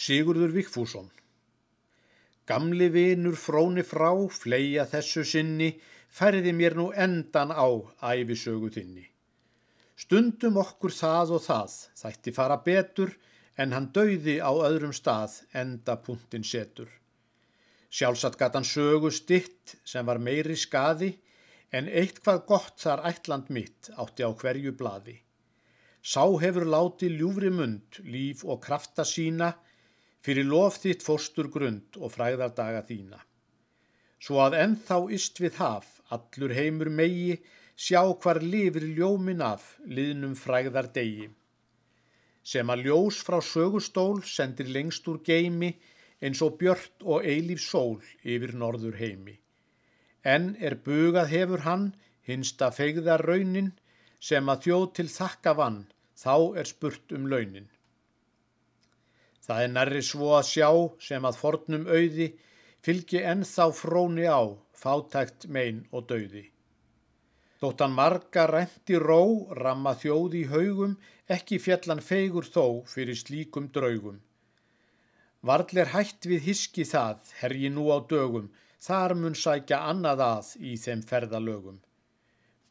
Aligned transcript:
Sigurður 0.00 0.54
Vikfússon 0.54 1.10
Gamli 2.48 2.86
vinur 2.88 3.34
fróni 3.36 3.82
frá, 3.84 4.08
fleia 4.32 4.86
þessu 4.88 5.26
sinni, 5.28 5.68
færði 6.08 6.54
mér 6.56 6.78
nú 6.78 6.86
endan 7.04 7.52
á 7.52 7.68
æfisögu 8.14 8.70
þinni. 8.78 9.04
Stundum 10.00 10.56
okkur 10.64 10.96
það 11.02 11.34
og 11.36 11.44
það, 11.50 11.76
þætti 12.00 12.34
fara 12.38 12.58
betur, 12.70 13.12
en 13.60 13.76
hann 13.76 13.92
dauði 13.92 14.40
á 14.40 14.48
öðrum 14.70 14.96
stað, 14.96 15.36
enda 15.52 16.00
punktin 16.00 16.48
setur. 16.54 16.88
Sjálfsagt 17.92 18.40
gat 18.40 18.56
hann 18.56 18.72
sögu 18.72 19.12
stitt 19.12 19.76
sem 19.84 20.08
var 20.08 20.16
meiri 20.16 20.56
skaði, 20.56 21.12
en 21.76 21.92
eitt 21.92 22.24
hvað 22.24 22.46
gott 22.48 22.78
þar 22.80 23.04
ætland 23.12 23.52
mitt 23.52 23.92
átti 24.00 24.24
á 24.24 24.32
hverju 24.32 24.78
blaði. 24.80 25.20
Sá 26.00 26.24
hefur 26.40 26.64
láti 26.64 27.12
ljúfri 27.12 27.52
mund, 27.52 28.00
líf 28.00 28.48
og 28.48 28.64
krafta 28.64 29.04
sína, 29.04 29.58
fyrir 30.24 30.46
lof 30.48 30.78
þitt 30.82 31.04
fórstur 31.06 31.48
grund 31.52 31.96
og 31.98 32.12
fræðardaga 32.14 32.82
þína. 32.88 33.20
Svo 34.20 34.40
að 34.44 34.58
ennþá 34.60 34.98
ist 35.16 35.40
við 35.40 35.56
haf, 35.62 36.00
allur 36.12 36.52
heimur 36.52 36.90
megi, 36.92 37.38
sjá 37.76 38.02
hvar 38.22 38.42
lifir 38.44 38.84
ljómin 38.96 39.40
af 39.40 39.78
liðnum 39.88 40.34
frægðar 40.36 40.90
degi. 40.92 41.30
Sem 42.44 42.68
að 42.72 42.84
ljós 42.88 43.20
frá 43.24 43.38
sögustól 43.44 44.20
sendir 44.24 44.68
lengst 44.68 45.08
úr 45.08 45.22
geimi 45.24 45.72
eins 46.20 46.42
og 46.44 46.58
björt 46.60 47.04
og 47.04 47.24
eilíf 47.24 47.62
sól 47.64 48.00
yfir 48.20 48.52
norður 48.62 48.98
heimi. 49.00 49.38
En 50.24 50.52
er 50.60 50.76
bugað 50.84 51.32
hefur 51.32 51.64
hann, 51.64 51.86
hinsta 52.28 52.68
feigðar 52.76 53.24
raunin, 53.24 53.72
sem 54.20 54.48
að 54.52 54.66
þjóð 54.66 54.86
til 54.98 55.08
þakka 55.08 55.54
vann, 55.56 55.84
þá 56.12 56.60
er 56.60 56.68
spurt 56.68 57.14
um 57.16 57.28
launin. 57.32 57.70
Það 59.46 59.64
er 59.64 59.74
nærri 59.74 60.02
svo 60.04 60.30
að 60.36 60.48
sjá 60.52 60.70
sem 61.08 61.26
að 61.26 61.40
fornum 61.42 61.86
auði 61.88 62.30
fylgi 62.84 63.20
ennþá 63.32 63.66
fróni 63.76 64.26
á, 64.28 64.40
fátækt 64.72 65.48
mein 65.48 65.84
og 65.92 66.08
dauði. 66.12 66.46
Þóttan 67.60 67.92
marga 67.92 68.46
renti 68.48 68.96
ró, 68.96 69.52
ramma 69.56 69.92
þjóð 70.00 70.36
í 70.38 70.44
haugum, 70.48 70.94
ekki 71.28 71.58
fjallan 71.60 72.00
feigur 72.00 72.48
þó 72.48 72.86
fyrir 72.88 73.18
slíkum 73.20 73.68
draugum. 73.74 74.22
Varðler 75.44 75.92
hætt 75.92 76.24
við 76.28 76.46
hiski 76.48 76.86
það, 76.88 77.20
herji 77.40 77.68
nú 77.72 77.86
á 77.92 78.00
dögum, 78.08 78.48
þar 78.80 79.14
mun 79.16 79.36
sækja 79.36 79.82
annað 79.92 80.24
að 80.24 80.50
í 80.70 80.72
þeim 80.80 81.04
ferðalögum. 81.10 81.78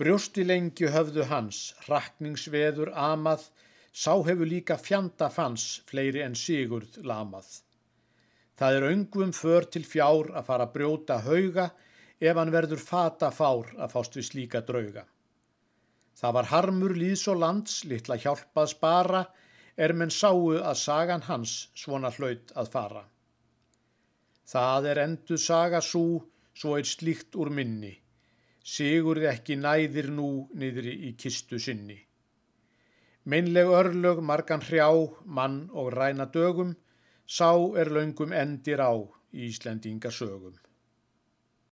Brjósti 0.00 0.44
lengi 0.46 0.88
höfðu 0.94 1.24
hans, 1.28 1.74
rakningsveður 1.88 2.92
amað, 2.96 3.48
sá 3.92 4.14
hefur 4.26 4.46
líka 4.46 4.76
fjanda 4.78 5.28
fans, 5.30 5.82
fleiri 5.88 6.22
en 6.24 6.36
sigurð 6.38 7.00
lamað. 7.02 7.48
Það 8.58 8.76
er 8.76 8.88
öngum 8.92 9.32
för 9.32 9.68
til 9.70 9.84
fjár 9.86 10.32
að 10.34 10.48
fara 10.48 10.66
að 10.66 10.72
brjóta 10.74 11.20
hauga, 11.22 11.68
ef 12.20 12.36
hann 12.36 12.50
verður 12.50 12.82
fata 12.82 13.30
fár 13.30 13.70
að 13.78 13.92
fást 13.94 14.18
við 14.18 14.26
slíka 14.30 14.62
drauga. 14.66 15.04
Það 16.18 16.34
var 16.34 16.48
harmur 16.50 16.94
líðs 16.98 17.28
og 17.30 17.38
lands, 17.38 17.84
litla 17.86 18.16
hjálpað 18.18 18.72
spara, 18.72 19.22
er 19.78 19.94
menn 19.94 20.10
sáu 20.10 20.56
að 20.58 20.80
sagan 20.80 21.22
hans 21.28 21.68
svona 21.78 22.10
hlaut 22.16 22.50
að 22.58 22.72
fara. 22.72 23.04
Það 24.48 24.90
er 24.90 25.02
enduð 25.04 25.40
saga 25.44 25.80
svo, 25.84 26.24
svo 26.58 26.74
er 26.78 26.88
slíkt 26.88 27.38
úr 27.38 27.52
minni, 27.54 27.92
sigurði 28.64 29.30
ekki 29.30 29.60
næðir 29.60 30.10
nú 30.10 30.48
niðri 30.58 30.96
í 31.06 31.14
kistu 31.20 31.60
sinni. 31.62 32.07
Meinleg 33.28 33.68
örlög 33.78 34.20
margan 34.24 34.62
hrjá, 34.64 34.88
mann 35.36 35.56
og 35.80 35.90
ræna 35.92 36.24
dögum, 36.32 36.70
sá 37.36 37.50
er 37.80 37.90
laungum 37.92 38.32
endir 38.32 38.80
á 38.80 38.92
Íslendingasögum. 39.46 40.54